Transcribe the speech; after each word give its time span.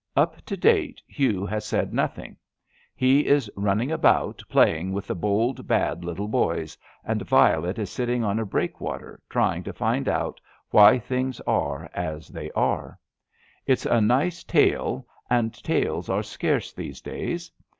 Up 0.17 0.43
to 0.45 0.57
date 0.57 0.99
Hugh 1.05 1.45
has 1.45 1.63
said 1.63 1.93
nothing. 1.93 2.35
He 2.95 3.27
is 3.27 3.51
run 3.55 3.77
220 3.77 3.91
ABAFT 3.91 4.01
THE 4.01 4.15
FUNNEL 4.15 4.31
ning 4.31 4.31
about 4.31 4.43
playing 4.75 4.93
with 4.93 5.05
the 5.05 5.13
bold, 5.13 5.67
bad 5.67 6.03
little 6.03 6.27
boys, 6.27 6.75
and 7.05 7.21
Violet 7.21 7.77
is 7.77 7.91
sitting 7.91 8.23
on 8.23 8.39
a 8.39 8.43
breakwater, 8.47 9.21
trying 9.29 9.61
to 9.61 9.71
find 9.71 10.09
out 10.09 10.41
why 10.71 10.97
things 10.97 11.39
are 11.41 11.87
as 11.93 12.29
they 12.29 12.49
are. 12.53 12.97
It's 13.67 13.85
a 13.85 14.01
nice 14.01 14.43
tale, 14.43 15.05
and 15.29 15.53
tales 15.63 16.09
are 16.09 16.23
scarce 16.23 16.73
these 16.73 16.99
days. 16.99 17.51